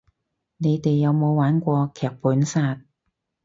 [0.57, 2.81] 你哋有冇玩過劇本殺